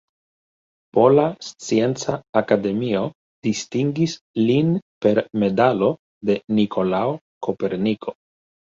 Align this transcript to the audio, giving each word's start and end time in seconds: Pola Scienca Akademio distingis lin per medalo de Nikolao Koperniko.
Pola 0.97 1.25
Scienca 1.47 2.15
Akademio 2.41 3.03
distingis 3.49 4.17
lin 4.49 4.75
per 5.07 5.25
medalo 5.45 5.95
de 6.31 6.43
Nikolao 6.61 7.17
Koperniko. 7.49 8.23